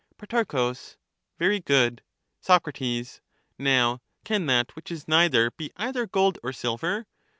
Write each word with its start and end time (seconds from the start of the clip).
Pro, 0.17 0.73
Very 1.37 1.59
good. 1.59 2.01
Soc, 2.39 2.67
Now, 3.59 4.01
can 4.23 4.47
that 4.47 4.75
which 4.75 4.91
is 4.91 5.07
neither 5.07 5.51
be 5.51 5.71
either 5.77 6.07
gold 6.07 6.39
or 6.41 6.51
silver 6.51 7.05